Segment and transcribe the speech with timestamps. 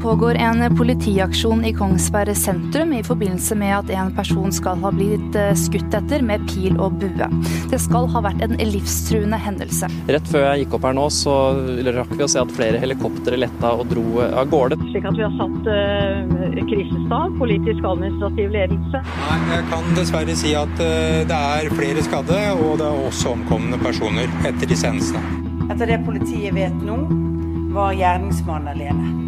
[0.00, 5.36] pågår en politiaksjon i Kongsberg sentrum i forbindelse med at en person skal ha blitt
[5.36, 7.28] eh, skutt etter med pil og bue.
[7.70, 9.90] Det skal ha vært en livstruende hendelse.
[10.08, 11.34] Rett før jeg gikk opp her nå, så
[11.98, 14.78] rakk vi å se at flere helikoptre letta og dro av gårde.
[14.92, 19.04] Slik at vi har satt uh, krisestab, politisk administrativ ledelse.
[19.04, 23.34] Nei, jeg kan dessverre si at uh, det er flere skadde, og det er også
[23.36, 25.22] omkomne personer etter disse hendelsene.
[25.68, 27.00] Etter det politiet vet nå,
[27.74, 29.27] var gjerningsmannen alene.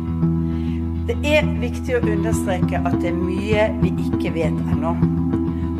[1.08, 4.92] Det er viktig å understreke at det er mye vi ikke vet ennå.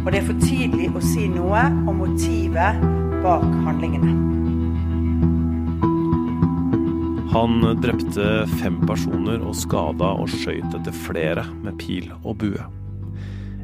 [0.01, 2.81] Og det er for tidlig å si noe om motivet
[3.21, 4.17] bak handlingene.
[7.31, 8.25] Han drepte
[8.59, 12.65] fem personer og skada og skøyt etter flere med pil og bue.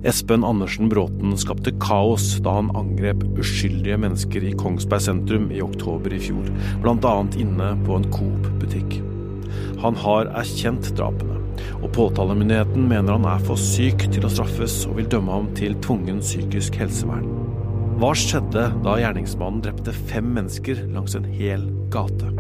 [0.07, 6.15] Espen Andersen Bråten skapte kaos da han angrep uskyldige mennesker i Kongsberg sentrum i oktober
[6.15, 6.47] i fjor,
[6.85, 7.15] bl.a.
[7.41, 9.01] inne på en Coop-butikk.
[9.83, 11.36] Han har erkjent drapene,
[11.83, 15.77] og påtalemyndigheten mener han er for syk til å straffes og vil dømme ham til
[15.85, 17.29] tvungen psykisk helsevern.
[17.97, 22.33] Hva skjedde da gjerningsmannen drepte fem mennesker langs en hel gate?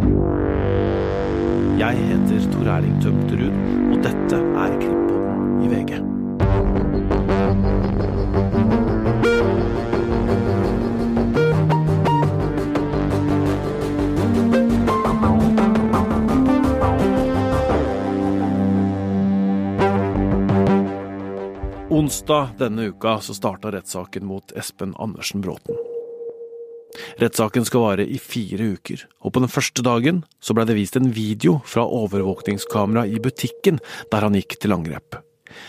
[1.77, 3.62] Jeg heter Tor Erling Tømterud,
[3.93, 6.06] og dette er Krimpodden i VG.
[22.27, 25.77] Onsdag denne uka så starta rettssaken mot Espen Andersen Bråten.
[27.22, 30.98] Rettssaken skal vare i fire uker, og på den første dagen så blei det vist
[30.98, 33.78] en video fra overvåkningskamera i butikken
[34.10, 35.20] der han gikk til angrep.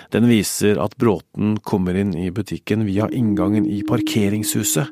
[0.10, 4.90] Den viser at Bråten kommer inn i butikken via inngangen i parkeringshuset,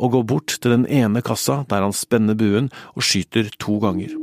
[0.00, 4.16] og går bort til den ene kassa der han spenner buen og skyter to ganger.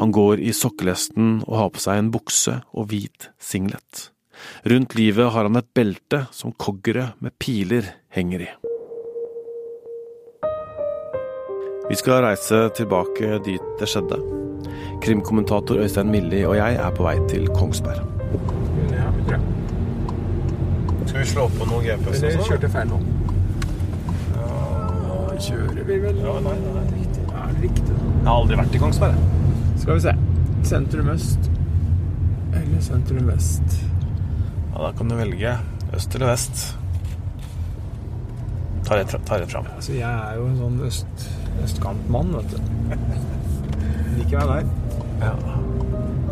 [0.00, 4.08] Han går i sokkelesten og har på seg en bukse og hvit singlet.
[4.64, 8.48] Rundt livet har han et belte som koggere med piler henger i.
[11.88, 14.18] Vi skal reise tilbake dit det skjedde.
[15.02, 18.04] Krimkommentator Øystein Milli og jeg er på vei til Kongsberg.
[21.08, 22.20] Skal vi slå på noe GPS?
[22.22, 22.98] Vi kjørte feil nå.
[24.36, 27.22] Ja, kjører vi vel Ja, nei, det er riktig.
[27.30, 27.94] Ja, det er riktig.
[27.94, 29.22] Jeg har aldri vært i Kongsberg.
[29.80, 30.18] Skal vi se.
[30.68, 31.48] Sentrum øst
[32.58, 33.78] eller sentrum vest?
[34.74, 35.58] Ja, Da kan du velge
[35.94, 36.74] øst eller vest.
[38.88, 39.66] Ta det fram.
[39.76, 41.24] Altså, jeg er jo en sånn øst,
[41.64, 42.58] østkantmann, vet du.
[44.18, 44.70] Liker meg der.
[45.28, 45.58] Ja.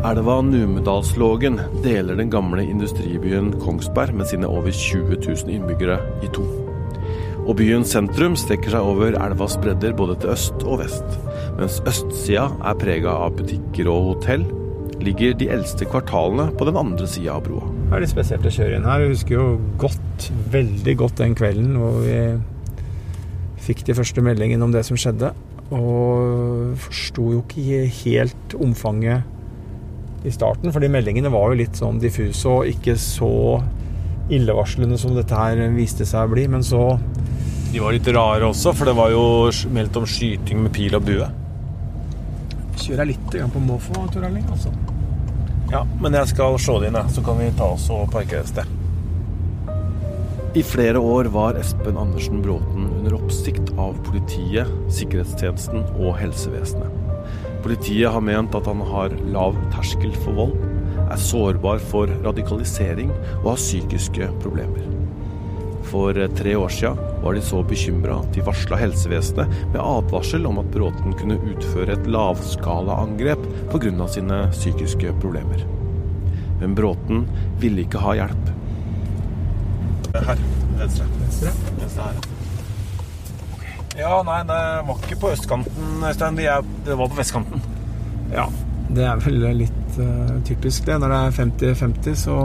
[0.07, 6.45] Elva Numedalslågen deler den gamle industribyen Kongsberg med sine over 20 000 innbyggere i to.
[7.47, 11.17] Og byens sentrum strekker seg over elvas bredder både til øst og vest.
[11.57, 14.45] Mens østsida er prega av butikker og hotell,
[15.01, 17.76] ligger de eldste kvartalene på den andre sida av broa.
[17.87, 18.99] Det er litt spesielt å kjøre inn her.
[18.99, 19.43] Jeg husker jo
[19.79, 22.17] godt, veldig godt den kvelden hvor vi
[23.63, 25.29] fikk de første meldingene om det som skjedde.
[25.71, 32.51] Og forsto jo ikke helt omfanget i starten, fordi meldingene var jo litt sånn diffuse
[32.51, 33.31] og ikke så
[34.35, 36.43] illevarslende som dette her viste seg å bli.
[36.51, 36.83] Men så
[37.71, 39.23] De var litt rare også, for det var jo
[39.71, 41.31] meldt om skyting med pil og bue.
[42.83, 44.43] kjører jeg litt på måfå, Tor Erling.
[44.51, 44.75] Altså.
[45.71, 48.51] Ja, men jeg skal slå det inn, så kan vi ta oss og parkere et
[48.53, 48.75] sted.
[50.57, 57.03] I flere år var Espen Andersen Bråten under oppsikt av politiet, sikkerhetstjenesten og helsevesenet.
[57.65, 60.55] Politiet har ment at han har lav terskel for vold,
[61.03, 63.11] er sårbar for radikalisering
[63.41, 64.96] og har psykiske problemer.
[65.87, 70.59] For tre år siden var de så bekymra at de varsla helsevesenet med advarsel om
[70.59, 74.07] at Bråten kunne utføre et lavskalaangrep pga.
[74.07, 75.63] sine psykiske problemer.
[76.59, 77.27] Men Bråten
[77.59, 78.51] ville ikke ha hjelp.
[80.17, 80.37] Her.
[80.77, 81.05] Venstre.
[81.21, 81.53] Venstre?
[81.79, 82.35] Venstre her.
[83.97, 86.35] Ja, nei, det var ikke på østkanten, Øystein.
[86.37, 87.61] Det var på vestkanten.
[88.33, 88.45] Ja.
[88.87, 90.99] Det er vel litt uh, typisk det.
[91.01, 92.37] Når det er 50-50, så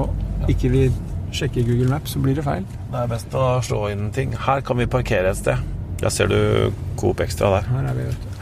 [0.51, 0.87] ikke vi
[1.37, 2.67] sjekker Google Maps, så blir det feil.
[2.93, 4.35] Det er best å slå inn ting.
[4.47, 5.73] Her kan vi parkere et sted.
[6.03, 7.69] Der ser du Coop Extra der.
[7.73, 8.33] Her er vi, vet du.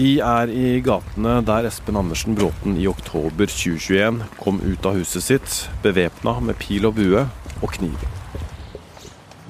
[0.00, 5.26] Vi er i gatene der Espen Andersen Bråten i oktober 2021 kom ut av huset
[5.26, 7.24] sitt bevæpna med pil og bue
[7.60, 7.98] og kniv.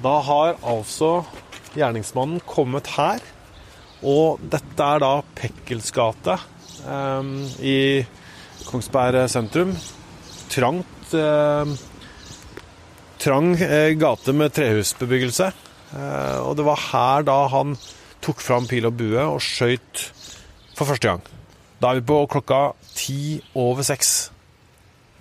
[0.01, 1.21] Da har altså
[1.77, 3.21] gjerningsmannen kommet her,
[4.01, 6.39] og dette er da Pekkels gate
[6.89, 8.01] um, i
[8.69, 9.73] Kongsberg sentrum.
[10.51, 11.73] Trangt eh,
[13.21, 15.51] Trang eh, gate med trehusbebyggelse.
[15.93, 17.75] Eh, og det var her da han
[18.25, 20.07] tok fram pil og bue og skøyt
[20.77, 21.23] for første gang.
[21.81, 24.31] Da er vi på klokka ti over seks.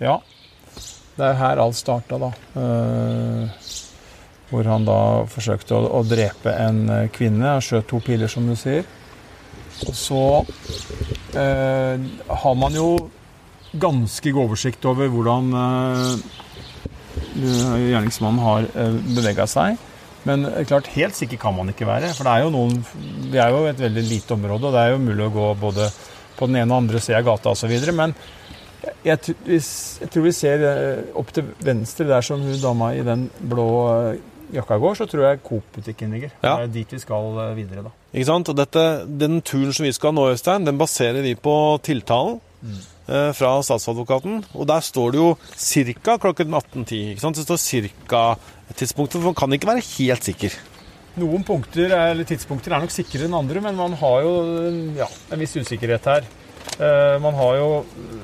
[0.00, 0.18] Ja.
[1.16, 2.32] Det er her alt starta, da.
[2.56, 3.68] Eh,
[4.50, 5.00] hvor han da
[5.30, 7.58] forsøkte å, å drepe en eh, kvinne.
[7.58, 8.88] Han skjøt to piler, som du sier.
[9.80, 10.22] Så
[11.36, 12.00] eh,
[12.44, 12.94] har man jo
[13.72, 16.14] ganske god oversikt over hvordan eh,
[17.90, 19.78] gjerningsmannen har eh, bevega seg.
[20.28, 22.12] Men eh, klart, helt sikker kan man ikke være.
[22.16, 22.80] For det er jo noen
[23.30, 25.90] Vi er jo et veldig lite område, og det er jo mulig å gå både
[26.38, 27.76] på den ene og andre sida av gata osv.
[27.94, 28.16] Men
[29.04, 30.66] jeg, jeg tror vi ser
[31.20, 33.70] opp til venstre, der som hun dama i den blå
[34.54, 36.32] jakka går, så tror jeg Coop-butikken ligger.
[36.42, 36.56] Ja.
[36.58, 37.92] Det er dit vi skal videre, da.
[38.10, 38.50] Ikke sant?
[38.50, 41.54] Og dette, den turen som vi skal nå, Øystein, den baserer vi på
[41.86, 42.80] tiltalen eh,
[43.34, 44.40] fra statsadvokaten.
[44.54, 46.16] Og der står det jo ca.
[46.22, 47.18] klokken 18.10.
[47.18, 47.62] Det står
[48.06, 48.24] ca.
[48.76, 50.58] tidspunktet, for man kan ikke være helt sikker.
[51.18, 51.90] Noen punkter,
[52.22, 54.34] tidspunkter er nok sikrere enn andre, men man har jo
[54.94, 56.28] ja, en viss usikkerhet her.
[56.78, 57.68] Eh, man har jo,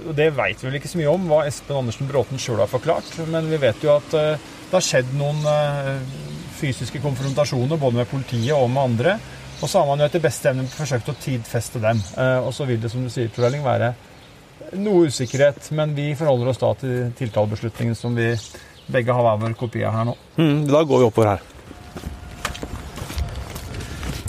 [0.09, 2.71] og Det vet vi vel ikke så mye om, hva Espen Andersen Bråten sjøl har
[2.71, 3.11] forklart.
[3.33, 5.97] Men vi vet jo at eh, det har skjedd noen eh,
[6.56, 9.17] fysiske konfrontasjoner både med politiet og med andre.
[9.61, 12.00] Og så har man jo etter beste evne forsøkt å tidfeste dem.
[12.17, 13.93] Eh, og så vil det, som du sier, Tor Erling, være
[14.76, 15.70] noe usikkerhet.
[15.76, 18.32] Men vi forholder oss da til tiltalebeslutningen som vi
[18.93, 20.17] begge har hver vår kopi av her nå.
[20.38, 21.44] Mm, da går vi oppover her.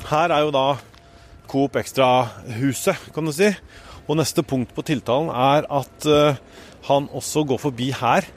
[0.08, 0.68] Her er jo da
[1.48, 3.50] Coop Extra-huset, kan du si.
[4.08, 6.40] Og neste punkt på tiltalen er at eh,
[6.88, 8.28] han også går forbi her,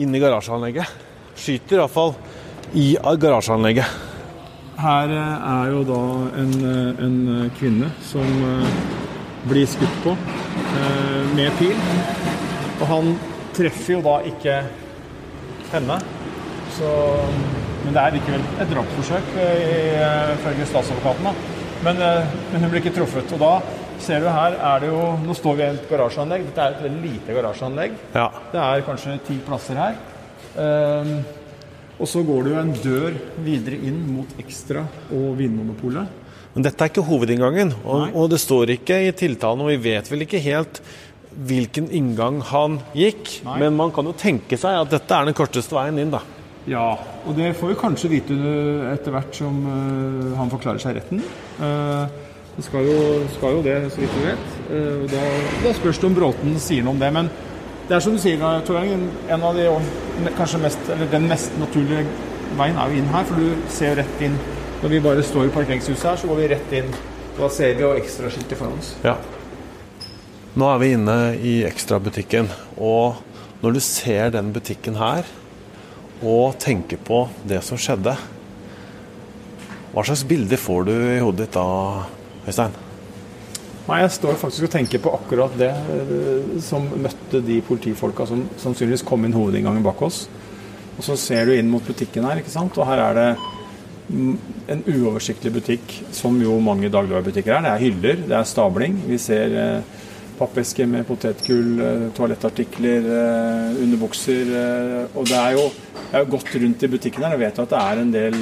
[0.00, 0.88] inne i garasjeanlegget.
[1.36, 2.14] Skyter iallfall
[2.72, 4.00] i garasjeanlegget.
[4.80, 6.02] Her eh, er jo da
[6.40, 8.32] en, eh, en kvinne som
[9.48, 11.76] blir skutt på eh, med pil.
[12.80, 13.12] Og han
[13.54, 14.58] treffer jo da ikke
[15.74, 15.98] henne.
[16.74, 16.90] Så,
[17.84, 21.28] men det er likevel et drapsforsøk, eh, ifølge statsadvokaten.
[21.28, 21.34] da.
[21.84, 23.32] Men, eh, men hun blir ikke truffet.
[23.36, 23.54] Og da
[24.00, 26.48] ser du her er det jo Nå står vi i et garasjeanlegg.
[26.48, 27.96] Dette er et veldig lite garasjeanlegg.
[28.14, 28.28] Ja.
[28.52, 29.96] Det er kanskje ti plasser her.
[30.58, 31.24] Ehm,
[31.98, 36.23] og så går det jo en dør videre inn mot Ekstra og Vinmonopolet.
[36.54, 40.10] Men dette er ikke hovedinngangen, og, og det står ikke i tiltalen, og vi vet
[40.10, 40.78] vel ikke helt
[41.34, 43.40] hvilken inngang han gikk.
[43.46, 43.58] Nei.
[43.64, 46.22] Men man kan jo tenke seg at dette er den korteste veien inn, da.
[46.70, 46.94] Ja,
[47.26, 48.36] og det får vi kanskje vite
[48.92, 51.20] etter hvert som uh, han forklarer seg retten.
[51.58, 52.06] Uh,
[52.54, 53.00] det skal jo,
[53.34, 54.46] skal jo det, så vidt vi vet.
[54.70, 55.24] Uh, da,
[55.66, 57.10] da spørs det om Bråten sier noe om det.
[57.18, 57.28] Men
[57.90, 59.66] det er som du sier, Tor en av de
[60.38, 62.06] kanskje mest, eller den mest naturlige
[62.56, 64.38] veien er jo inn her, for du ser jo rett inn.
[64.84, 66.90] Når vi bare står i parkeringshuset her, så går vi rett inn.
[67.38, 68.90] Da ser vi jo ekstraskiltet foran oss.
[69.00, 69.14] Ja.
[70.60, 73.22] Nå er vi inne i Ekstrabutikken, og
[73.62, 75.24] når du ser den butikken her,
[76.20, 78.12] og tenker på det som skjedde,
[79.94, 81.64] hva slags bilde får du i hodet ditt da,
[82.44, 82.76] Øystein?
[83.88, 88.44] Nei, jeg står faktisk og tenker på akkurat det eh, som møtte de politifolka som
[88.60, 90.26] sannsynligvis kom inn hovedinngangen bak oss.
[90.98, 92.76] Og så ser du inn mot butikken her, ikke sant.
[92.76, 93.28] Og her er det
[94.12, 97.64] en uoversiktlig butikk, som jo mange dagligvarebutikker er.
[97.64, 98.98] Det er hyller, det er stabling.
[99.08, 100.02] Vi ser eh,
[100.38, 104.50] pappesker med potetgull, eh, toalettartikler, eh, underbukser.
[104.60, 105.64] Eh, og det er jo
[106.04, 108.36] jeg har gått rundt i butikken her og vet at det er en del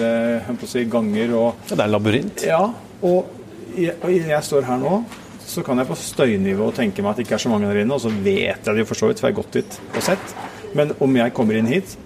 [0.68, 2.42] si, ganger og Ja, det er en labyrint.
[2.44, 2.62] ja,
[3.00, 3.30] og
[3.78, 3.94] jeg,
[4.28, 4.98] jeg står her nå,
[5.46, 7.96] så kan jeg på støynivå tenke meg at det ikke er så mange der inne,
[7.96, 10.04] og så vet jeg det jo for så vidt, for jeg har gått dit og
[10.04, 10.34] sett.
[10.76, 11.96] Men om jeg kommer inn hit,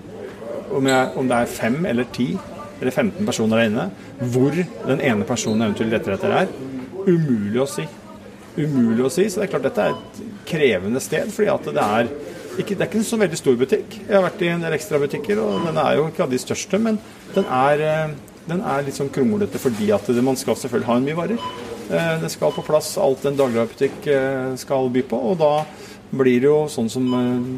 [0.70, 2.28] om, jeg, om det er fem eller ti
[2.80, 3.86] eller 15 personer der inne,
[4.32, 6.50] hvor den ene personen eventuelt letter etter er,
[7.06, 7.86] umulig å si.
[8.56, 11.84] Umulig å si, så det er klart dette er et krevende sted, fordi at det
[11.84, 12.10] er
[12.56, 13.98] ikke, det er ikke en så veldig stor butikk.
[14.06, 16.80] Jeg har vært i en del ekstrabutikker, og den er jo ikke av de største,
[16.80, 16.96] men
[17.34, 18.14] den er, eh,
[18.48, 21.48] den er litt sånn kronglete fordi at det, man skal selvfølgelig ha en mye varer.
[21.90, 25.52] Eh, Det skal på plass alt en dagligvarebutikk eh, skal by på, og da
[26.16, 27.04] blir det jo sånn som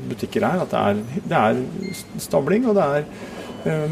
[0.09, 3.05] butikker er, at det er, det er stabling og det er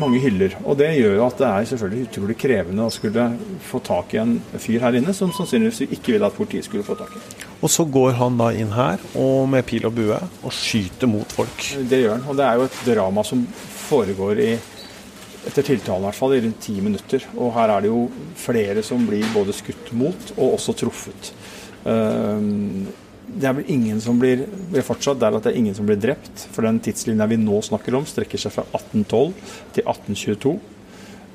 [0.00, 0.56] mange hyller.
[0.64, 3.26] Og det gjør jo at det er selvfølgelig utrolig krevende å skulle
[3.66, 6.96] få tak i en fyr her inne som sannsynligvis ikke ville at politiet skulle få
[6.98, 7.24] tak i.
[7.60, 11.36] Og så går han da inn her og med pil og bue og skyter mot
[11.38, 11.68] folk.
[11.88, 12.26] Det gjør han.
[12.30, 13.44] Og det er jo et drama som
[13.86, 14.50] foregår i
[15.46, 17.26] etter tiltalen i hvert fall, i rundt ti minutter.
[17.38, 18.06] Og her er det jo
[18.38, 21.30] flere som blir både skutt mot og også truffet.
[21.86, 22.86] Ehm,
[23.26, 25.98] Det er vel ingen som blir er fortsatt der at det er ingen som blir
[26.00, 26.46] drept.
[26.54, 29.34] For den tidslinja vi nå snakker om, strekker seg fra 1812
[29.76, 30.56] til 1822.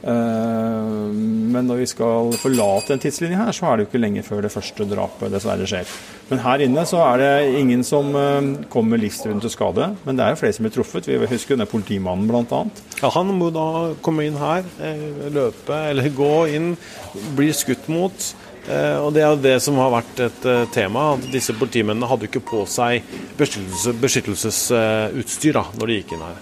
[0.01, 4.23] Ehm, Men når vi skal forlate en tidslinje her, så er det jo ikke lenge
[4.25, 5.89] før det første drapet dessverre skjer.
[6.31, 9.91] Men her inne så er det ingen som eh, kommer livstruende til skade.
[10.05, 11.09] Men det er jo flere som blir truffet.
[11.11, 12.63] Vi husker jo den politimannen bl.a.
[13.01, 13.67] Ja, han må da
[14.01, 16.71] komme inn her, eh, løpe eller gå inn,
[17.37, 18.31] bli skutt mot.
[18.69, 21.13] Eh, og Det er jo det som har vært et eh, tema.
[21.15, 23.01] at Disse politimennene hadde ikke på seg
[23.39, 26.39] beskyttelse, beskyttelsesutstyr da, når de gikk inn her.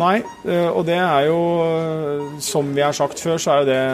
[0.00, 0.16] Nei,
[0.46, 1.40] eh, og det er jo,
[2.44, 3.84] som vi har sagt før, så er jo det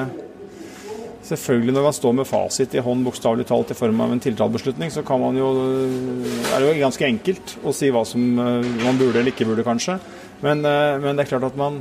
[1.27, 4.93] Selvfølgelig når man står med fasit i hånd, bokstavelig talt i form av en tiltalebeslutning,
[4.95, 5.49] så kan man jo,
[6.55, 9.97] er det jo ganske enkelt å si hva som man burde eller ikke burde, kanskje.
[10.45, 11.81] Men, men det er klart at man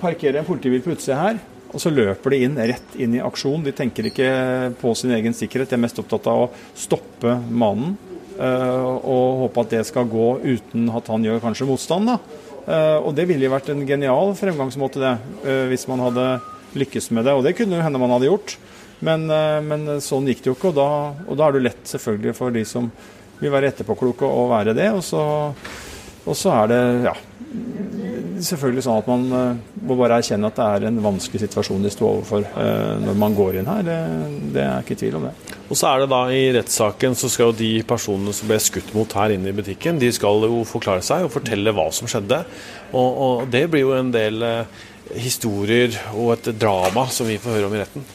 [0.00, 1.38] parkerer en politibil på utsida her,
[1.72, 3.64] og så løper de inn rett inn i aksjon.
[3.66, 4.30] De tenker ikke
[4.80, 7.96] på sin egen sikkerhet, de er mest opptatt av å stoppe mannen.
[8.36, 12.12] Og håpe at det skal gå uten at han gjør kanskje motstand.
[12.12, 12.18] da.
[12.66, 15.12] Eh, og det ville jo vært en genial fremgangsmåte, det,
[15.46, 16.24] eh, hvis man hadde
[16.74, 17.34] lykkes med det.
[17.38, 18.56] Og det kunne jo hende man hadde gjort.
[18.98, 20.88] Men, eh, men sånn gikk det jo ikke, og da,
[21.28, 22.90] og da, er det lett selvfølgelig for de som
[23.38, 24.90] vil være etterpåkloke å være det.
[24.90, 25.22] Og så,
[26.26, 27.14] og så er det ja,
[28.44, 32.18] selvfølgelig sånn at man må bare erkjenne at det er en vanskelig situasjon de står
[32.18, 32.48] overfor
[33.02, 33.84] når man går inn her.
[33.86, 33.98] Det,
[34.56, 35.34] det er ikke tvil om det.
[35.66, 38.92] Og så er det da I rettssaken så skal jo de personene som ble skutt
[38.94, 42.42] mot her inne i butikken, de skal jo forklare seg og fortelle hva som skjedde.
[42.92, 44.84] Og, og det blir jo en del eh,
[45.24, 48.06] historier og et drama som vi får høre om i retten.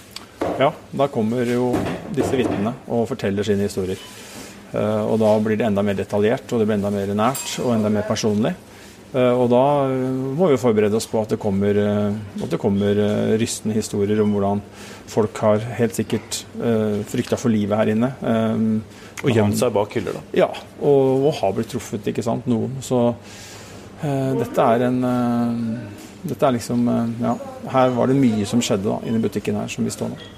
[0.61, 1.73] Ja, da kommer jo
[2.15, 3.99] disse vitnene og forteller sine historier.
[4.71, 7.75] Eh, og da blir det enda mer detaljert, og det blir enda mer nært og
[7.75, 8.55] enda mer personlig.
[9.11, 9.63] Eh, og da
[10.39, 14.21] må vi forberede oss på at det kommer, eh, at det kommer eh, rystende historier
[14.23, 14.61] om hvordan
[15.11, 18.07] folk har helt sikkert uh, frykta for livet her inne.
[19.21, 20.21] Og gjemt seg bak hyller, da?
[20.39, 20.47] Ja,
[20.79, 22.47] og, og, har blitt truffet, ikke sant.
[22.47, 22.77] Noen.
[22.79, 26.85] Så uh, dette er en uh, Dette er liksom
[27.17, 27.31] Ja,
[27.73, 30.29] her var det mye som skjedde da, inne i butikken her som vi står nå.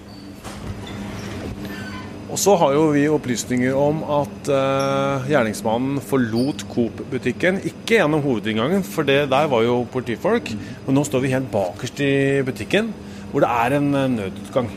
[2.33, 7.59] Og så har jo vi opplysninger om at uh, gjerningsmannen forlot Coop-butikken.
[7.69, 10.49] Ikke gjennom hovedinngangen, for det, der var jo politifolk.
[10.87, 12.89] Men nå står vi helt bakerst i butikken,
[13.29, 14.71] hvor det er en uh, nødutgang.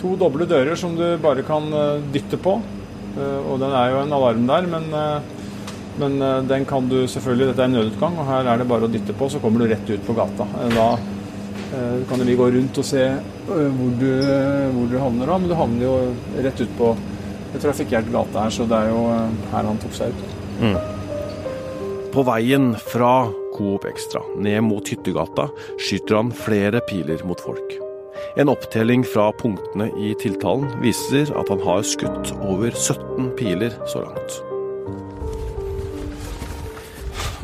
[0.00, 2.56] To doble dører som du bare kan uh, dytte på.
[3.20, 4.84] og den er jo en alarm der, men,
[5.98, 6.12] men
[6.46, 9.16] den kan du selvfølgelig Dette er en nødutgang, og her er det bare å dytte
[9.18, 10.46] på, så kommer du rett ut på gata.
[10.70, 10.86] Da
[11.70, 14.08] Eh, kan vi gå rundt og se eh, hvor du,
[14.74, 15.92] hvor du havner da, men du havner jo
[16.42, 16.88] rett ut på
[17.54, 20.32] et trafikkert gate her, så det er jo eh, her han tok seg ut.
[20.60, 20.74] Mm.
[22.10, 23.12] På veien fra
[23.54, 25.46] Coop Extra ned mot Hyttegata
[25.78, 27.76] skyter han flere piler mot folk.
[28.38, 34.02] En opptelling fra punktene i tiltalen viser at han har skutt over 17 piler så
[34.08, 34.40] langt.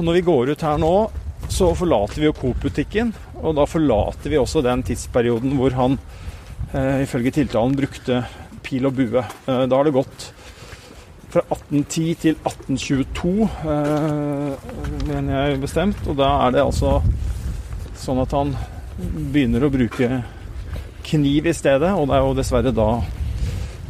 [0.03, 0.93] Når vi går ut her nå,
[1.57, 3.13] så forlater vi jo Coop-butikken.
[3.41, 5.99] Og da forlater vi også den tidsperioden hvor han
[6.75, 8.25] eh, ifølge tiltalen brukte
[8.67, 9.23] pil og bue.
[9.23, 10.31] Eh, da har det gått
[11.33, 14.69] fra 1810 til 1822, eh,
[15.09, 16.05] mener jeg bestemt.
[16.11, 16.99] Og da er det altså
[17.97, 18.53] sånn at han
[19.33, 20.23] begynner å bruke
[21.07, 21.93] kniv i stedet.
[21.97, 22.91] Og det er jo dessverre da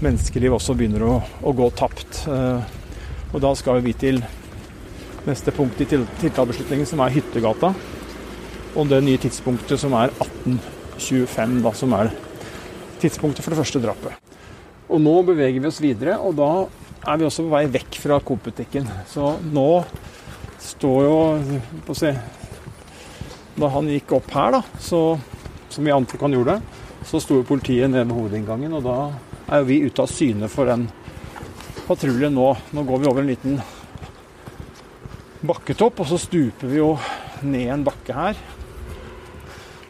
[0.05, 2.23] menneskeliv også begynner å, å gå tapt.
[2.31, 2.75] Eh,
[3.33, 4.23] og da skal vi til
[5.27, 7.73] neste punkt i tiltalebeslutningen, som er Hyttegata.
[8.77, 12.13] Og det nye tidspunktet som er 1825, da, som er
[13.03, 14.33] tidspunktet for det første drapet.
[14.87, 16.51] Og nå beveger vi oss videre, og da
[17.07, 18.87] er vi også på vei vekk fra Coop-butikken.
[19.11, 19.71] Så nå
[20.63, 21.19] står jo
[21.87, 22.13] Få se,
[23.57, 25.01] Da han gikk opp her, da, så,
[25.73, 26.59] som vi antok han gjorde,
[27.09, 28.97] så sto politiet nede ved hovedinngangen, og da
[29.57, 30.85] er vi ute av syne for den
[31.87, 32.51] patruljen nå.
[32.77, 33.57] Nå går vi over en liten
[35.49, 36.93] bakketopp, og så stuper vi jo
[37.47, 38.41] ned en bakke her.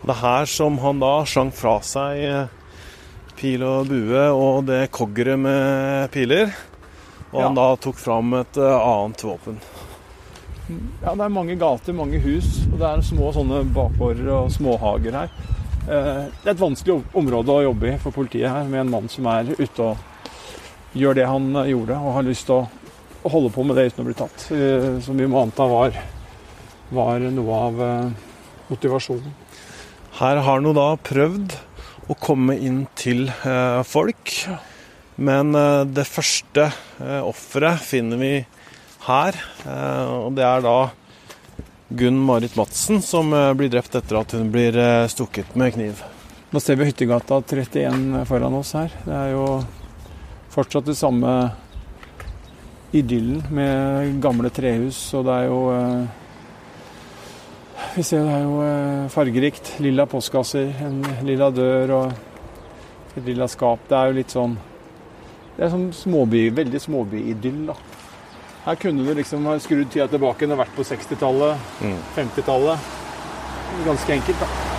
[0.02, 2.52] Det er her som han da slang fra seg eh,
[3.36, 6.52] pil og bue og det koggeret med piler.
[7.32, 7.48] Og ja.
[7.48, 9.58] han da tok fram et eh, annet våpen.
[11.02, 15.20] Ja, det er mange gater, mange hus, og det er små sånne bakgårder og småhager
[15.20, 15.36] her.
[15.86, 19.10] Eh, det er et vanskelig område å jobbe i for politiet her, med en mann
[19.10, 22.85] som er ute og gjør det han gjorde, og har lyst til å å
[23.32, 24.46] holde på med det uten å bli tatt.
[24.54, 25.96] Eh, som vi må anta var,
[26.94, 28.28] var noe av eh,
[28.70, 29.34] motivasjonen.
[30.16, 31.56] Her har han da prøvd
[32.10, 34.32] å komme inn til eh, folk.
[35.16, 35.56] Men
[35.96, 36.66] det første
[37.24, 38.32] offeret finner vi
[39.06, 39.38] her.
[40.12, 40.74] Og det er da
[41.88, 44.76] Gunn Marit Madsen som blir drept etter at hun blir
[45.08, 46.02] stukket med kniv.
[46.52, 48.92] Nå ser vi Hyttegata 31 foran oss her.
[49.06, 49.46] Det er jo
[50.52, 51.32] fortsatt det samme
[52.92, 54.98] idyllen med gamle trehus.
[55.14, 56.06] Og det er jo eh,
[57.96, 59.74] Vi ser det er jo eh, fargerikt.
[59.84, 63.88] Lilla postkasser, en lilla dør og et lilla skap.
[63.88, 64.56] Det er jo litt sånn
[65.56, 67.78] Det er sånn småby, veldig småbyidyll, da.
[68.66, 72.00] Her kunne du liksom ha skrudd tida tilbake og vært på 60-tallet, mm.
[72.18, 72.90] 50-tallet.
[73.86, 74.75] Ganske enkelt, da.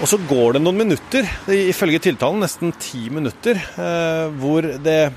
[0.00, 5.10] Og så går det noen minutter, ifølge tiltalen nesten ti minutter, eh, hvor det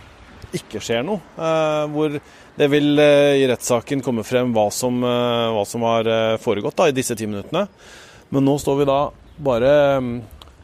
[0.59, 1.21] ikke skjer noe.
[1.39, 2.17] Eh, hvor
[2.59, 6.09] det vil eh, i rettssaken komme frem hva som, hva som har
[6.43, 7.63] foregått da, i disse ti minuttene.
[8.35, 8.97] Men nå står vi da
[9.47, 9.71] bare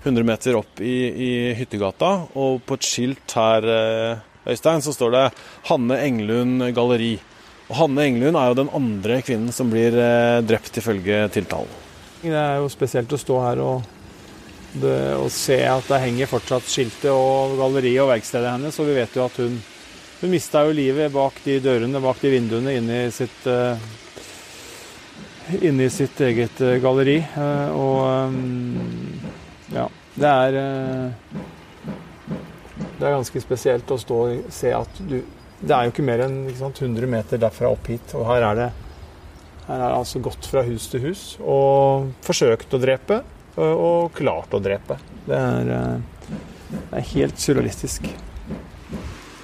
[0.03, 3.67] 100 meter opp i, i Hyttegata, og på et skilt her,
[4.43, 5.21] Øystein, så står det
[5.69, 7.21] 'Hanne Englund galleri'.
[7.69, 9.95] Og Hanne Englund er jo den andre kvinnen som blir
[10.43, 11.71] drept, ifølge tiltalen.
[12.19, 13.87] Det er jo spesielt å stå her og
[14.73, 18.79] det, å se at det henger fortsatt skiltet og galleriet og verkstedet hennes.
[18.79, 19.55] Og vi vet jo at hun,
[20.21, 23.79] hun mista jo livet bak de dørene, bak de vinduene, inne i sitt, uh,
[25.59, 27.17] inne i sitt eget uh, galleri.
[27.35, 29.23] Uh, og um,
[29.73, 29.87] ja,
[30.19, 30.59] det er
[32.99, 35.21] Det er ganske spesielt å stå og se at du
[35.59, 38.45] Det er jo ikke mer enn ikke sant, 100 meter derfra opp hit, og her
[38.49, 38.69] er det
[39.69, 43.19] her er altså gått fra hus til hus og forsøkt å drepe
[43.59, 44.99] og klart å drepe.
[45.25, 46.33] Det er, eh,
[46.71, 48.09] det er helt surrealistisk.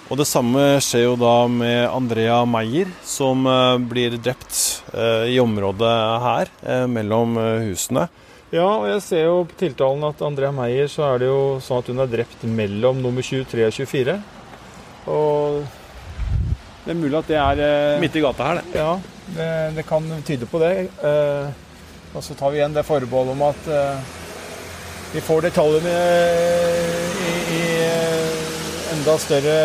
[0.06, 5.40] Og det samme skjer jo da med Andrea Meyer, som eh, blir drept eh, i
[5.42, 5.96] området
[6.26, 6.54] her,
[6.88, 8.08] mellom husene.
[8.54, 11.82] Ja, og jeg ser jo på tiltalen at Andrea Meyer så er det jo sånn
[11.82, 14.20] at hun er drept mellom nummer 23 og 24.
[15.12, 15.66] Og
[16.86, 18.78] det er mulig at det er Midt i gata her, det.
[18.78, 18.92] Ja,
[19.36, 20.72] det, det kan tyde på det.
[21.02, 21.65] Eh,
[22.16, 24.14] og så tar vi igjen det forbeholdet om at uh,
[25.16, 25.96] vi får detaljene
[27.24, 29.60] i, i, eh, enda større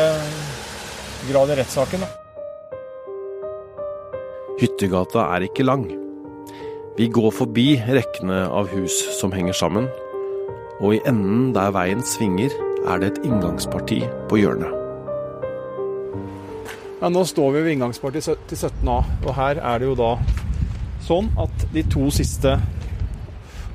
[1.26, 2.04] grad i rettssaken.
[4.61, 5.88] Hyttegata er ikke lang.
[6.99, 9.88] Vi går forbi rekkene av hus som henger sammen,
[10.78, 12.54] og i enden der veien svinger,
[12.87, 14.76] er det et inngangsparti på hjørnet.
[17.00, 20.14] Ja, nå står vi ved inngangspartiet til 17A, og her er det jo da
[21.04, 22.57] sånn at de to siste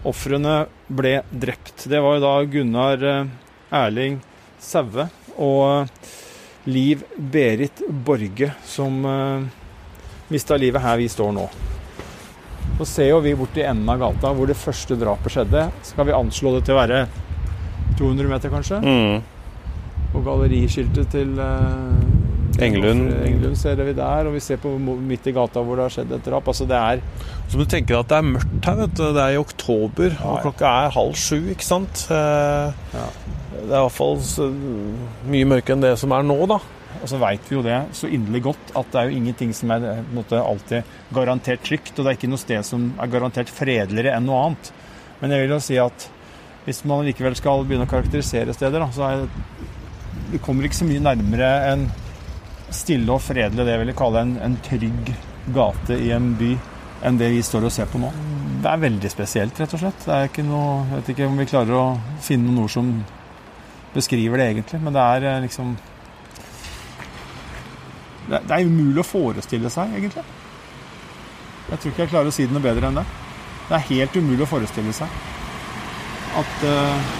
[0.05, 1.87] ofrene ble drept.
[1.89, 3.33] Det var jo da Gunnar eh,
[3.73, 4.19] Erling
[4.61, 6.13] Saue og eh,
[6.65, 9.43] Liv Berit Borge som uh,
[10.33, 11.43] mista livet her vi står nå.
[12.79, 15.67] Så ser jo vi bort i enden av gata hvor det første drapet skjedde.
[15.85, 17.03] Skal vi anslå det til å være
[17.99, 18.81] 200 meter, kanskje?
[18.81, 19.21] Mm.
[20.17, 21.37] Og galleriskiltet til
[22.61, 23.09] Englund.
[23.25, 26.13] Englund ser vi der, og vi ser på midt i gata hvor det har skjedd
[26.15, 26.47] et drap.
[26.51, 27.01] Altså det er
[27.51, 29.03] Så du tenker at det er mørkt her, vet du.
[29.15, 32.05] Det er i oktober, og klokka er halv sju, ikke sant.
[32.13, 33.09] Eh, ja.
[33.55, 34.19] Det er iallfall
[35.31, 36.59] mye mørkere enn det som er nå, da.
[37.01, 39.73] Og så veit vi jo det så inderlig godt at det er jo ingenting som
[39.75, 41.93] er måte, alltid garantert trygt.
[41.97, 44.71] Og det er ikke noe sted som er garantert fredeligere enn noe annet.
[45.19, 46.09] Men jeg vil jo si at
[46.65, 49.27] hvis man likevel skal begynne å karakterisere steder, da, så er
[50.31, 51.85] det kommer ikke så mye nærmere enn
[52.75, 55.11] stille og fredelig, det jeg ville kalle en, en trygg
[55.55, 56.53] gate i en by,
[57.05, 58.11] enn det vi står og ser på nå.
[58.63, 60.05] Det er veldig spesielt, rett og slett.
[60.05, 61.85] Det er ikke noe, jeg vet ikke om vi klarer å
[62.23, 62.93] finne noen ord som
[63.95, 65.75] beskriver det egentlig, men det er eh, liksom
[68.25, 70.25] det, er umulig å forestille seg, egentlig.
[71.69, 73.05] Jeg tror ikke jeg klarer å si det noe bedre enn det.
[73.65, 75.21] Det er helt umulig å forestille seg
[76.35, 77.13] at uh,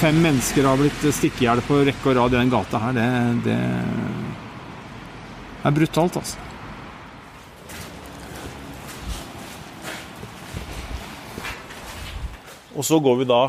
[0.00, 2.96] fem mennesker har blitt hjel på rekke og rad i den gata her.
[2.96, 3.08] Det,
[3.44, 3.58] det
[5.62, 6.38] det er brutalt, altså.
[12.72, 13.42] Og så går vi da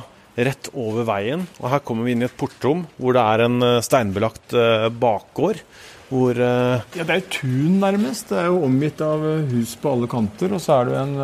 [0.46, 3.66] rett over veien, og her kommer vi inn i et portrom hvor det er en
[3.66, 5.64] eh, steinbelagt eh, bakgård.
[6.12, 6.84] Hvor uh...
[6.94, 8.30] Ja, det er jo tun, nærmest.
[8.30, 10.54] Det er jo omgitt av hus på alle kanter.
[10.54, 11.16] Og så er det en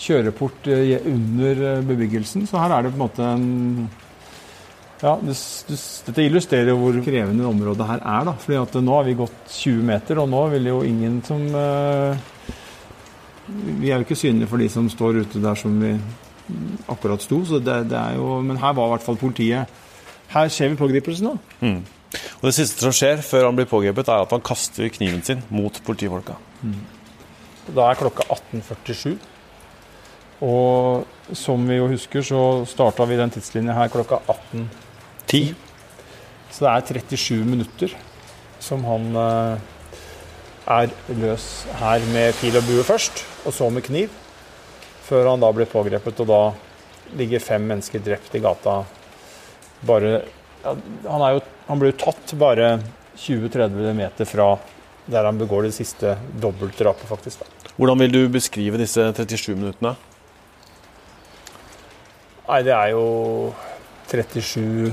[0.00, 0.68] kjøreport
[1.08, 3.46] under bebyggelsen, så her er det på en måte en
[5.00, 5.34] ja, det,
[5.68, 8.26] det, Dette illustrerer hvor krevende området her er.
[8.28, 11.46] da, fordi at Nå har vi gått 20 meter, og nå vil jo ingen som
[11.54, 12.18] uh,
[13.80, 15.94] Vi er jo ikke synlige for de som står ute der som vi
[16.90, 17.40] akkurat sto.
[17.46, 19.80] så det, det er jo, Men her var i hvert fall politiet.
[20.30, 21.34] Her skjer vi pågripelsen nå.
[21.60, 21.80] Mm.
[22.40, 25.42] Og Det siste som skjer før han blir pågrepet, er at han kaster kniven sin
[25.48, 26.36] mot politifolka.
[26.62, 26.78] Mm.
[27.70, 29.16] Da er klokka 18.47.
[30.42, 34.89] Og som vi jo husker, så starta vi den tidslinja her klokka 18.47.
[35.30, 35.52] 10.
[36.50, 37.94] Så det er 37 minutter
[38.60, 39.68] som han eh,
[40.70, 40.90] er
[41.20, 41.46] løs
[41.80, 44.12] her med pil og bue først, og så med kniv.
[45.06, 46.42] Før han da blir pågrepet, og da
[47.18, 48.82] ligger fem mennesker drept i gata.
[49.86, 50.12] Bare
[50.60, 50.74] ja,
[51.08, 52.74] han, jo, han ble jo tatt bare
[53.18, 54.52] 20-30 meter fra
[55.10, 57.40] der han begår det siste dobbeltdrapet, faktisk.
[57.42, 57.72] Da.
[57.80, 59.96] Hvordan vil du beskrive disse 37 minuttene?
[62.46, 63.06] Nei, det er jo
[64.10, 64.92] 37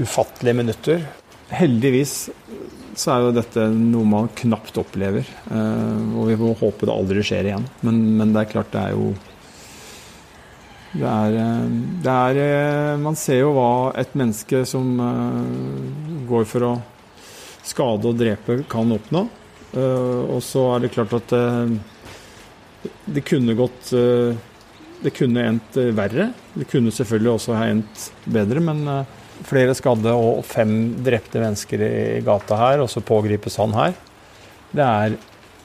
[0.00, 1.02] ufattelige minutter.
[1.50, 2.28] Heldigvis
[2.98, 5.26] så er jo dette noe man knapt opplever.
[5.50, 7.66] Eh, og vi får håpe det aldri skjer igjen.
[7.86, 9.10] Men, men det er klart det er jo
[10.90, 11.36] Det er,
[12.02, 14.96] det er, Man ser jo hva et menneske som
[16.26, 16.72] går for å
[17.62, 19.28] skade og drepe, kan oppnå.
[19.78, 26.32] Og så er det klart at det, det kunne gått Det kunne endt verre.
[26.56, 28.82] Det kunne selvfølgelig også ha endt bedre, men
[29.46, 30.72] flere skadde og fem
[31.04, 33.96] drepte mennesker i gata her, og så pågripes han her.
[34.70, 35.16] Det er,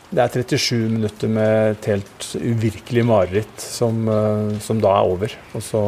[0.10, 5.40] det er 37 minutter med et helt uvirkelig mareritt som, eh, som da er over.
[5.54, 5.88] Og så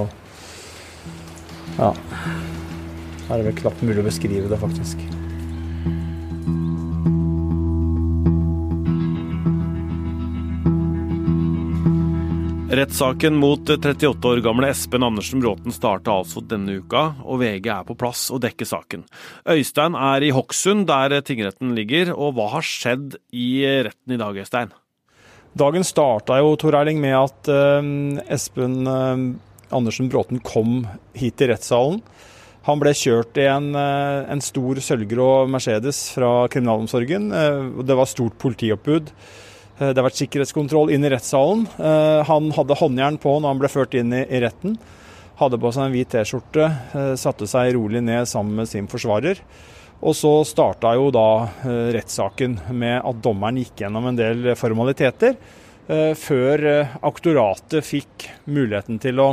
[1.78, 1.93] Ja.
[3.28, 5.16] Her er det vel knapt mulig å beskrive det, faktisk.
[12.67, 17.86] Rettssaken mot 38 år gamle Espen Andersen Bråten starta altså denne uka, og VG er
[17.88, 19.06] på plass og dekker saken.
[19.47, 24.41] Øystein er i Hokksund, der tingretten ligger, og hva har skjedd i retten i dag,
[24.43, 24.75] Øystein?
[25.56, 29.15] Dagen starta jo, Tor Erling, med at uh, Espen uh,
[29.71, 30.82] Andersen Bråten kom
[31.15, 32.03] hit til rettssalen.
[32.67, 37.32] Han ble kjørt i en, uh, en stor sølvgrå Mercedes fra kriminalomsorgen.
[37.80, 39.15] Det var stort politioppbud.
[39.78, 41.66] Eh, det har vært sikkerhetskontroll inn i rettssalen.
[41.78, 44.78] Eh, han hadde håndjern på når han ble ført inn i retten.
[45.38, 46.66] Hadde på seg en hvit T-skjorte,
[46.98, 49.42] eh, satte seg rolig ned sammen med sin forsvarer.
[49.98, 55.34] Og så starta jo da rettssaken med at dommeren gikk gjennom en del formaliteter,
[55.88, 56.62] før
[57.02, 59.32] aktoratet fikk muligheten til å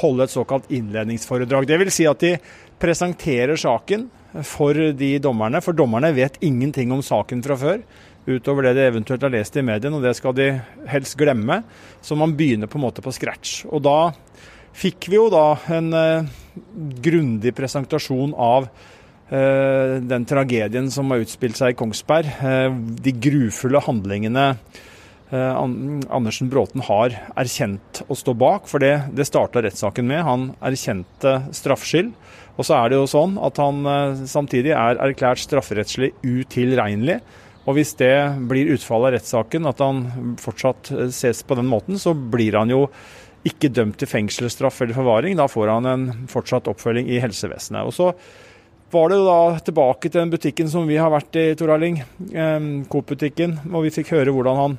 [0.00, 1.68] holde et såkalt innledningsforedrag.
[1.68, 2.38] Vil si at de
[2.80, 4.08] presenterer saken
[4.40, 7.84] for de dommerne, for dommerne vet ingenting om saken fra før
[8.26, 10.50] utover det de eventuelt har lest i mediene, og det skal de
[10.90, 11.60] helst glemme.
[12.02, 13.62] Så man begynner på en måte på scratch.
[13.70, 14.12] Og da
[14.76, 16.26] fikk vi jo da en eh,
[17.04, 18.68] grundig presentasjon av
[19.30, 22.34] eh, den tragedien som har utspilt seg i Kongsberg.
[22.50, 22.68] Eh,
[23.06, 24.50] de grufulle handlingene
[25.26, 30.20] Andersen Bråten har erkjent å stå bak, for det, det starta rettssaken med.
[30.22, 32.12] Han erkjente straffskyld.
[32.54, 33.82] Og så er det jo sånn at han
[34.30, 37.18] samtidig er erklært strafferettslig utilregnelig.
[37.66, 38.14] Og Hvis det
[38.46, 40.02] blir utfallet av rettssaken, at han
[40.38, 42.86] fortsatt eh, ses på den måten, så blir han jo
[43.46, 45.38] ikke dømt til fengselsstraff eller forvaring.
[45.38, 47.86] Da får han en fortsatt oppfølging i helsevesenet.
[47.86, 48.12] Og Så
[48.94, 52.00] var det jo da tilbake til den butikken som vi har vært i, Tor Erling.
[52.30, 53.58] Eh, Coop-butikken.
[53.72, 54.78] Og vi fikk høre hvordan han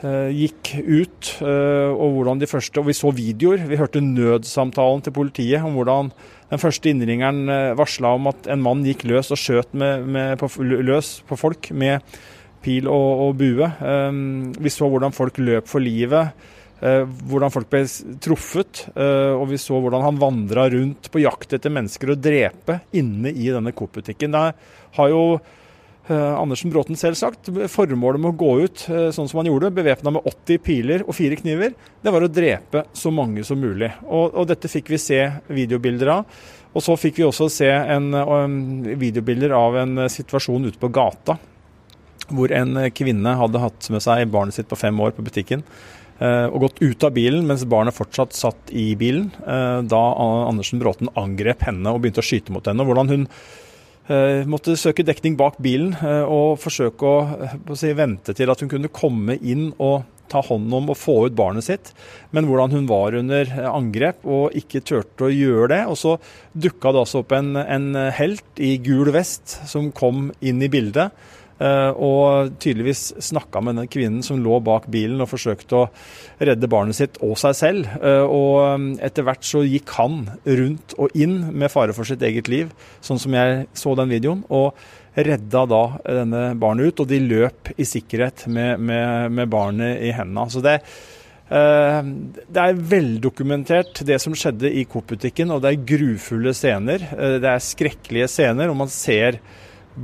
[0.00, 3.66] gikk ut, og hvordan de første Og vi så videoer.
[3.68, 6.08] Vi hørte nødsamtalen til politiet om hvordan
[6.50, 10.32] den første innringeren eh, varsla om at en mann gikk løs og skjøt med, med,
[10.40, 12.02] på, løs på folk med
[12.64, 13.68] pil og, og bue.
[14.60, 16.34] Vi så hvordan folk løp for livet.
[16.80, 17.86] Hvordan folk ble
[18.20, 18.82] truffet.
[19.00, 23.48] Og vi så hvordan han vandra rundt på jakt etter mennesker å drepe inne i
[23.48, 24.36] denne Coop-butikken.
[24.36, 24.44] Det
[24.98, 25.59] har jo Eh,
[26.14, 27.50] Andersen Bråten selvsagt.
[27.70, 31.14] Formålet med å gå ut eh, sånn som han gjorde, bevæpna med 80 piler og
[31.16, 33.92] fire kniver, det var å drepe så mange som mulig.
[34.06, 35.20] Og, og dette fikk vi se
[35.50, 36.42] videobilder av.
[36.70, 38.58] Og så fikk vi også se en, en
[38.98, 41.38] videobilder av en situasjon ute på gata.
[42.30, 45.64] Hvor en kvinne hadde hatt med seg barnet sitt på fem år på butikken.
[46.20, 49.32] Eh, og gått ut av bilen mens barnet fortsatt satt i bilen.
[49.40, 52.86] Da Andersen Bråten angrep henne og begynte å skyte mot henne.
[52.86, 53.69] hvordan hun Eh,
[54.50, 58.62] måtte søke dekning bak bilen eh, og forsøke å, eh, å si, vente til at
[58.62, 61.88] hun kunne komme inn og ta hånd om og få ut barnet sitt,
[62.30, 65.80] men hvordan hun var under angrep og ikke turte å gjøre det.
[65.90, 66.12] Og så
[66.54, 71.10] dukka det også opp en, en helt i gul vest som kom inn i bildet.
[71.60, 75.88] Eh, og tydeligvis snakka med den kvinnen som lå bak bilen og forsøkte å
[76.40, 77.90] redde barnet sitt og seg selv.
[78.00, 82.24] Eh, og um, etter hvert så gikk han rundt og inn med fare for sitt
[82.24, 82.72] eget liv,
[83.04, 84.42] sånn som jeg så den videoen.
[84.48, 84.72] og
[85.10, 90.12] redda da denne barnet ut, og de løp i sikkerhet med, med, med barnet i
[90.14, 90.44] hendene.
[90.48, 90.76] Så det,
[91.50, 92.12] eh,
[92.46, 97.04] det er veldokumentert det som skjedde i Coop-butikken, og det er grufulle scener.
[97.42, 99.42] Det er skrekkelige scener, og man ser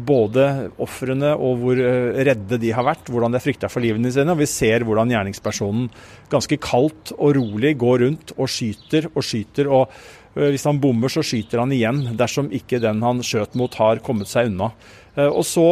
[0.07, 0.45] både
[0.83, 4.35] ofrene og hvor eh, redde de har vært, hvordan de har frykta for livene sine.
[4.35, 5.89] Og vi ser hvordan gjerningspersonen
[6.33, 9.71] ganske kaldt og rolig går rundt og skyter og skyter.
[9.71, 9.91] og
[10.37, 14.03] eh, hvis han bommer, så skyter han igjen, dersom ikke den han skjøt mot, har
[14.05, 14.73] kommet seg unna.
[15.17, 15.67] Eh, og så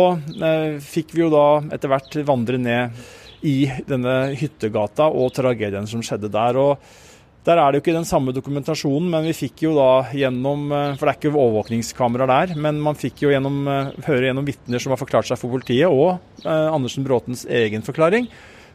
[0.85, 3.05] fikk vi jo da etter hvert vandre ned
[3.45, 6.57] i denne hyttegata og tragedien som skjedde der.
[6.57, 7.03] og
[7.44, 10.94] der er det jo ikke den samme dokumentasjonen, men vi fikk jo da gjennom eh,
[10.96, 14.80] For det er ikke overvåkningskameraer der, men man fikk jo gjennom, eh, høre gjennom vitner
[14.80, 18.30] som har forklart seg for politiet, og eh, Andersen Bråtens egen forklaring.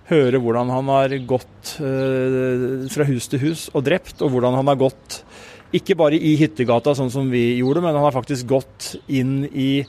[0.09, 4.79] Høre hvordan han har gått fra hus til hus og drept, og hvordan han har
[4.81, 5.19] gått
[5.77, 9.83] ikke bare i hyttegata, sånn som vi gjorde, men han har faktisk gått inn i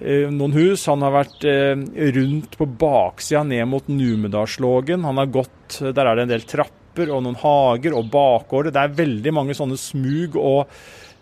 [0.00, 0.86] noen hus.
[0.88, 1.44] Han har vært
[2.16, 5.04] rundt på baksida ned mot Numedalslågen.
[5.04, 8.72] Han har gått Der er det en del trapper trapper og noen hager og bakgårder.
[8.72, 10.68] Det er veldig mange sånne smug og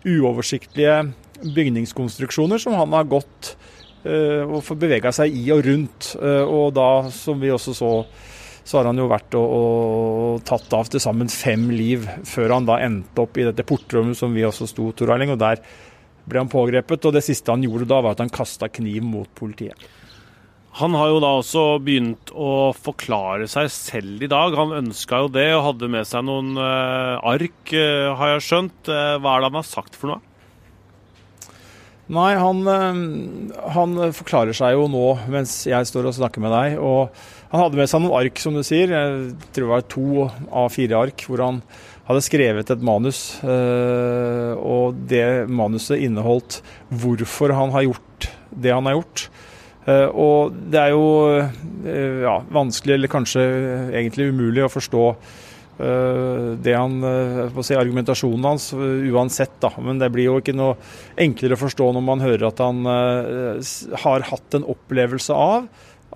[0.05, 1.13] uoversiktlige
[1.55, 3.55] bygningskonstruksjoner som han har gått
[4.05, 6.15] uh, og bevega seg i og rundt.
[6.19, 7.91] Uh, og da, som vi også så,
[8.63, 12.67] så har han jo vært og, og tatt av til sammen fem liv før han
[12.67, 15.35] da endte opp i dette portrommet som vi også sto, Tor Erling.
[15.35, 15.63] Og der
[16.29, 17.07] ble han pågrepet.
[17.07, 19.87] Og det siste han gjorde da, var at han kasta kniv mot politiet.
[20.77, 24.53] Han har jo da også begynt å forklare seg selv i dag.
[24.55, 28.77] Han ønska jo det og hadde med seg noen uh, ark, uh, har jeg skjønt.
[28.85, 30.21] Uh, hva er det han har sagt for noe?
[32.09, 36.79] Nei, han, han, forklarer seg jo nå mens jeg står og snakker med deg.
[36.81, 37.11] Og
[37.51, 38.93] han hadde med seg noen ark, som du sier.
[38.93, 41.61] Jeg tror det var to av fire ark hvor han
[42.07, 43.19] hadde skrevet et manus.
[43.45, 49.29] Og det manuset inneholdt hvorfor han har gjort det han har gjort.
[49.89, 51.05] Eh, og det er jo
[51.39, 53.43] eh, ja, vanskelig, eller kanskje
[53.95, 56.97] egentlig umulig, å forstå eh, det han,
[57.65, 59.57] si, argumentasjonen hans uansett.
[59.63, 60.77] da, Men det blir jo ikke noe
[61.19, 65.69] enklere å forstå når man hører at han har hatt en opplevelse av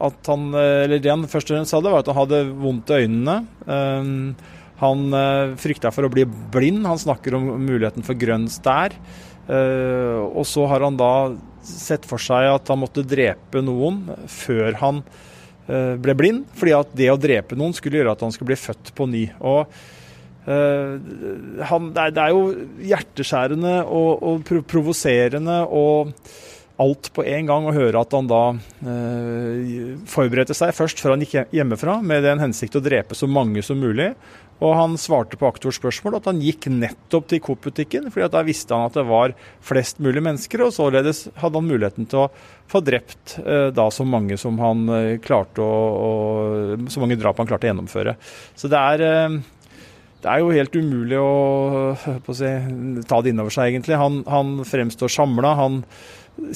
[0.03, 2.89] at han, eller Det han først og fremst sa, det var at han hadde vondt
[2.89, 3.36] i øynene.
[4.81, 5.03] Han
[5.62, 6.81] frykta for å bli blind.
[6.89, 8.97] Han snakker om muligheten for grønn stær.
[9.45, 11.12] Og så har han da
[11.67, 16.45] sett for seg at han måtte drepe noen før han uh, ble blind.
[16.60, 19.26] Fordi at det å drepe noen skulle gjøre at han skulle bli født på ny.
[19.41, 19.76] Og
[20.47, 20.95] uh,
[21.71, 22.49] han, det, er, jo
[22.93, 26.13] hjerteskjærende og, og provoserende og
[26.84, 29.73] alt på en gang å høre at han da uh,
[30.10, 33.78] forberedte seg først før han gikk hjemmefra med den hensikt å drepe så mange som
[33.80, 34.12] mulig.
[34.61, 38.75] Og han svarte på aktors spørsmål at han gikk nettopp til Coop-butikken, fordi da visste
[38.75, 39.33] han at det var
[39.65, 42.29] flest mulig mennesker, og således hadde han muligheten til å
[42.71, 47.41] få drept eh, da så mange som han eh, klarte å, å, Så mange drap
[47.41, 48.15] han klarte å gjennomføre.
[48.55, 49.41] Så det er eh,
[50.23, 51.31] det er jo helt umulig å,
[51.99, 52.49] å si,
[53.09, 53.97] ta det innover seg, egentlig.
[53.99, 55.49] Han, han fremstår samla.
[55.59, 55.81] Han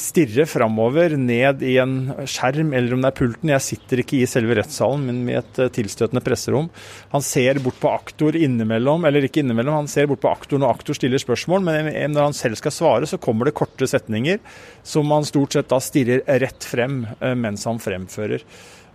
[0.01, 3.51] stirre framover ned i en skjerm, eller om det er pulten.
[3.53, 6.69] Jeg sitter ikke i selve rettssalen, men i et eh, tilstøtende presserom.
[7.13, 10.73] Han ser bort på aktor innimellom, eller ikke innimellom, han ser bort på aktor når
[10.73, 14.41] aktor stiller spørsmål, men når han selv skal svare, så kommer det korte setninger
[14.85, 18.45] som han stort sett da stirrer rett frem eh, mens han fremfører.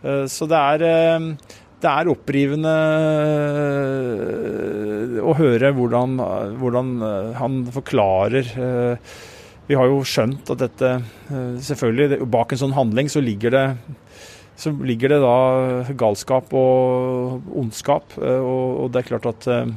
[0.02, 1.36] Eh, så det er
[1.82, 2.72] det er opprivende
[5.18, 6.12] å høre hvordan,
[6.60, 6.92] hvordan
[7.34, 8.52] han forklarer
[9.68, 13.66] vi har jo skjønt at dette eh, Selvfølgelig, bak en sånn handling så ligger det
[14.62, 15.36] så ligger det da
[15.98, 18.12] galskap og ondskap.
[18.20, 19.70] Og, og, det er klart at eh,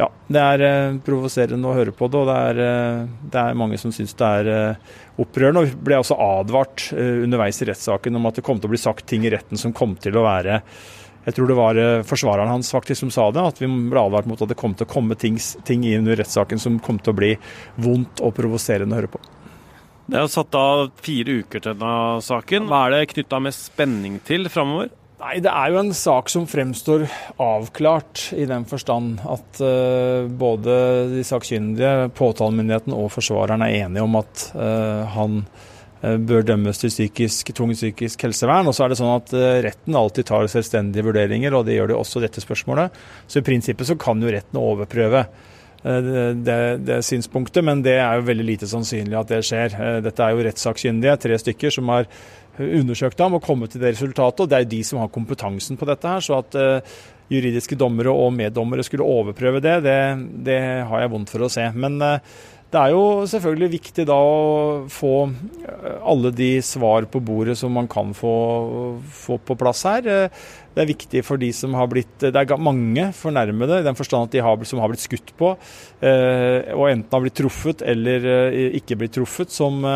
[0.00, 3.92] ja, det er provoserende å høre på det, og det er, det er mange som
[3.94, 4.50] syns det er
[5.20, 5.62] opprørende.
[5.62, 9.06] Og ble også advart underveis i rettssaken om at det kom til å bli sagt
[9.12, 10.62] ting i retten som kom til å være
[11.26, 14.28] jeg tror det var eh, forsvareren hans faktisk som sa det, at vi ble advart
[14.30, 17.14] mot at det kom til å komme ting, ting i under rettssaken som kom til
[17.14, 17.32] å bli
[17.82, 19.22] vondt og provoserende å høre på.
[20.06, 22.68] Det er satt av fire uker til denne saken.
[22.70, 24.92] Hva er det knytta med spenning til framover?
[25.16, 27.06] Nei, Det er jo en sak som fremstår
[27.40, 30.74] avklart, i den forstand at uh, både
[31.14, 35.40] de sakkyndige, påtalemyndigheten og forsvareren er enige om at uh, han
[36.28, 38.68] bør dømmes til psykisk, tvungent psykisk helsevern.
[38.68, 41.92] Og så er det sånn at eh, retten alltid tar selvstendige vurderinger, og det gjør
[41.92, 42.94] de også dette spørsmålet.
[43.26, 47.98] Så i prinsippet så kan jo retten overprøve eh, det, det, det synspunktet, men det
[47.98, 49.78] er jo veldig lite sannsynlig at det skjer.
[50.04, 52.08] Dette er jo rettssakkyndige, tre stykker, som har
[52.56, 54.44] undersøkt ham og kommet til det resultatet.
[54.44, 56.24] og Det er jo de som har kompetansen på dette her.
[56.24, 56.56] så at
[57.26, 59.98] juridiske dommere og meddommere skulle overprøve det, det,
[60.46, 61.64] det har jeg vondt for å se.
[61.74, 61.98] Men
[62.66, 67.70] det er jo selvfølgelig viktig da å få eh, alle de svar på bordet som
[67.72, 68.32] man kan få,
[69.06, 70.08] få, på plass her.
[70.10, 70.40] Eh,
[70.74, 74.26] det er viktig for de som har blitt Det er mange fornærmede, i den forstand
[74.26, 75.54] at de har, som har blitt skutt på,
[76.02, 78.26] eh, og enten har blitt truffet eller
[78.76, 79.86] ikke blitt truffet, som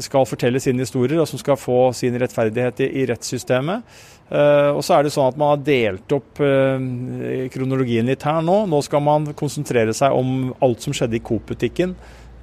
[0.00, 3.84] skal fortelle sine historier og som skal få sin rettferdighet i, i rettssystemet.
[4.32, 6.80] Uh, og så er det sånn at Man har delt opp uh,
[7.52, 8.62] kronologien litt her nå.
[8.70, 11.92] Nå skal man konsentrere seg om alt som skjedde i Coop-butikken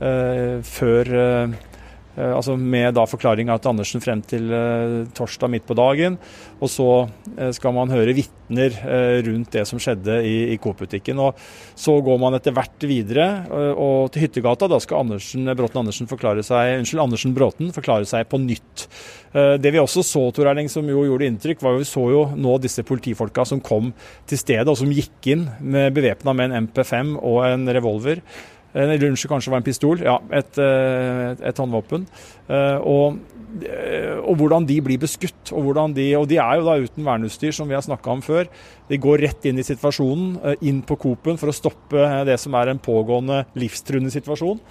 [0.04, 1.10] uh, før
[2.20, 6.18] altså med da forklaringa til Andersen frem til uh, torsdag midt på dagen.
[6.60, 8.74] Og så uh, skal man høre vitner
[9.26, 11.20] rundt det som skjedde i, i Coop-butikken.
[11.22, 11.38] Og
[11.78, 13.28] så går man etter hvert videre
[13.78, 14.66] og til Hyttegata.
[14.72, 18.88] Da skal Andersen, Bråten Andersen forklare seg, unnskyld, Andersen Bråten forklare seg på nytt.
[19.62, 22.24] Det vi også så, Tor Erling, som jo gjorde inntrykk, var jo vi så jo
[22.34, 23.94] nå disse politifolka som kom
[24.26, 28.26] til stedet, og som gikk inn med bevæpna med en MP5 og en revolver.
[28.74, 30.02] Eller lunsj kanskje var en pistol.
[30.06, 32.06] Ja, et, et, et håndvåpen.
[32.86, 33.20] Og
[34.30, 35.52] og hvordan de blir beskutt.
[35.56, 38.50] Og, de, og de er jo da uten verneutstyr, som vi har snakka om før.
[38.90, 42.72] De går rett inn i situasjonen, inn på Coop-en for å stoppe det som er
[42.72, 44.62] en pågående livstruende situasjon.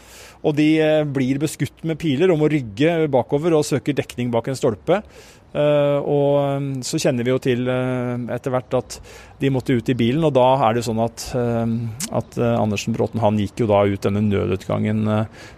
[0.46, 0.68] Og de
[1.10, 5.02] blir beskutt med piler og må rygge bakover og søker dekning bak en stolpe.
[5.48, 8.98] Eh, og um, så kjenner vi jo til eh, etter hvert at
[9.40, 11.72] de måtte ut i bilen, og da er det sånn at, eh,
[12.20, 15.06] at Andersen Bråten han gikk jo da ut denne nødutgangen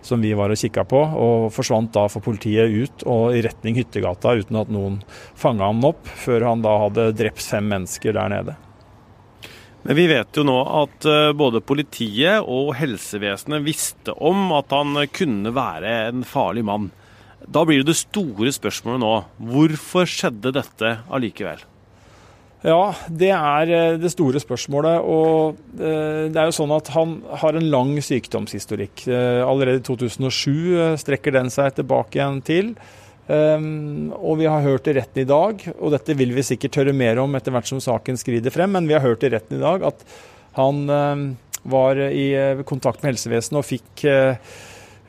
[0.07, 3.81] som vi var og kikka på, og forsvant da for politiet ut og i retning
[3.81, 5.00] Hyttegata uten at noen
[5.38, 8.57] fanga ham opp, før han da hadde drept fem mennesker der nede.
[9.83, 15.55] Men vi vet jo nå at både politiet og helsevesenet visste om at han kunne
[15.57, 16.90] være en farlig mann.
[17.48, 19.12] Da blir det det store spørsmålet nå.
[19.53, 21.64] Hvorfor skjedde dette allikevel?
[22.61, 25.00] Ja, det er eh, det store spørsmålet.
[25.00, 29.07] Og eh, det er jo sånn at han har en lang sykdomshistorikk.
[29.09, 32.74] Eh, allerede i 2007 strekker den seg tilbake igjen til.
[33.31, 37.20] Og vi har hørt i retten i dag, og dette vil vi sikkert høre mer
[37.22, 39.85] om etter hvert som saken skrider frem, men vi har hørt i retten i dag
[39.87, 40.03] at
[40.57, 40.81] han
[41.62, 42.24] var i
[42.66, 44.03] kontakt med helsevesenet og fikk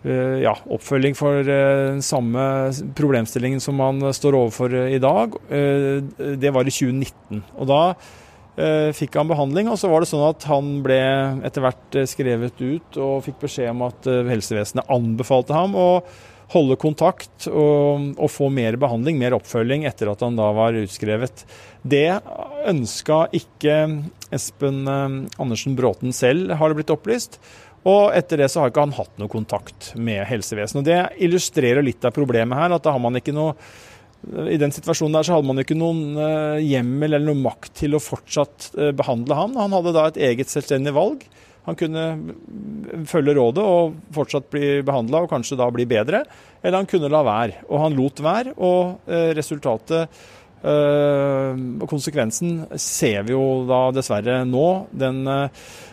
[0.03, 2.43] ja, oppfølging for den eh, samme
[2.97, 5.37] problemstillingen som man står overfor eh, i dag.
[6.41, 7.43] Det var i 2019.
[7.61, 7.83] Og da
[8.93, 10.99] fikk han behandling, og så var det sånn at han ble
[11.47, 15.87] etter hvert skrevet ut og fikk beskjed om at helsevesenet anbefalte ham å
[16.51, 21.45] holde kontakt og, og, få mer behandling, mer oppfølging, etter at han da var utskrevet.
[21.81, 22.19] Det
[22.69, 23.79] ønska ikke
[24.35, 27.39] Espen Andersen Bråten selv, har det blitt opplyst.
[27.89, 30.83] Og etter det så har ikke han hatt noe kontakt med helsevesenet.
[30.83, 32.75] Og Det illustrerer litt av problemet her.
[32.75, 33.55] at da har man ikke noe
[34.21, 37.97] i den situasjonen der så hadde man ikke noen uh, hjemmel eller noe makt til
[37.97, 39.55] å fortsatt uh, behandle ham.
[39.57, 41.25] Han hadde da et eget selvstendig valg.
[41.65, 42.03] Han kunne
[43.09, 46.23] følge rådet og fortsatt bli behandla og kanskje da bli bedre.
[46.61, 47.63] Eller han kunne la være.
[47.69, 50.21] Og han lot være, og uh, resultatet
[50.61, 54.65] og konsekvensen ser vi jo da dessverre nå.
[54.93, 55.23] Den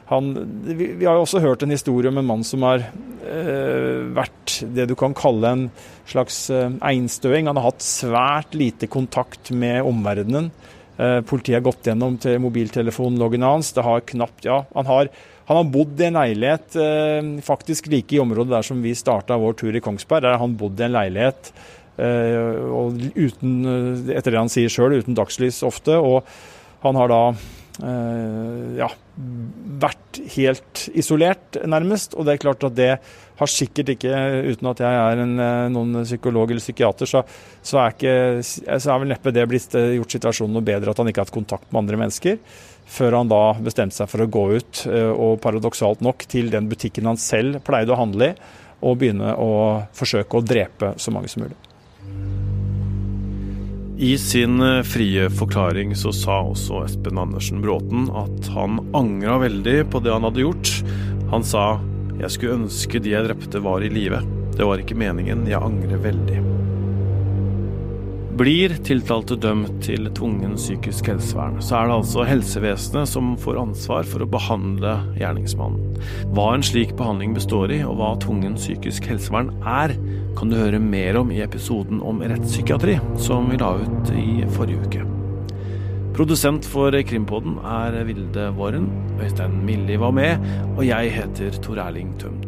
[0.09, 0.29] han,
[0.65, 4.55] vi, vi, har jo også hørt en historie om en mann som har eh, vært
[4.73, 5.65] det du kan kalle en
[6.09, 7.51] slags eh, einstøing.
[7.51, 10.49] Han har hatt svært lite kontakt med omverdenen.
[10.97, 13.75] Eh, politiet har gått gjennom til mobiltelefonloggen hans.
[13.77, 15.13] Det har knapt Ja, han har,
[15.51, 19.37] han har bodd i en leilighet eh, faktisk like i området der som vi starta
[19.37, 20.25] vår tur i Kongsberg.
[20.25, 24.73] Der har han bodd i en leilighet eh, og uten, eh, etter det han sier
[24.73, 25.99] sjøl, uten dagslys ofte.
[25.99, 26.25] og
[26.83, 27.23] han har da
[27.79, 28.89] Eh, ja,
[29.79, 32.17] vært helt isolert, nærmest.
[32.19, 32.91] Og det er klart at det
[33.39, 34.15] har sikkert ikke,
[34.51, 37.23] uten at jeg er en, eh, noen psykolog eller psykiater, så,
[37.63, 40.99] så, er ikke, så, er vel neppe det blitt eh, gjort situasjonen noe bedre at
[40.99, 42.41] han ikke har hatt kontakt med andre mennesker.
[42.89, 47.05] Før han da bestemte seg for å gå ut, og paradoksalt nok til den butikken
[47.05, 48.39] han selv pleide å handle i,
[48.81, 49.53] og begynne å
[49.93, 51.68] forsøke å drepe så mange som mulig.
[53.99, 59.81] I sin eh, frie forklaring så sa også Espen Andersen Bråten at han angra veldig
[59.91, 60.71] på det han hadde gjort.
[61.33, 61.81] Han sa
[62.19, 64.23] 'jeg skulle ønske de jeg drepte var i live'.
[64.55, 66.58] Det var ikke meningen, jeg angrer veldig.
[68.39, 74.07] Blir tiltalte dømt til tvungen psykisk helsevern, så er det altså helsevesenet som får ansvar
[74.07, 75.97] for å behandle gjerningsmannen.
[76.37, 79.97] Hva en slik behandling består i, og hva tvungen psykisk helsevern er,
[80.39, 84.87] kan du høre mer om i episoden om rettspsykiatri som vi la ut i forrige
[84.87, 85.07] uke.
[86.15, 88.87] Produsent for Krimpodden er Vilde Våren.
[89.19, 90.47] Øystein Milli var med,
[90.77, 92.48] og jeg heter Tor Erling Tømt